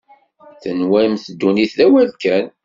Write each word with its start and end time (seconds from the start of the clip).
Tenwamt 0.61 1.23
ddunit 1.33 1.71
d 1.77 1.79
awal 1.85 2.09
kan. 2.21 2.45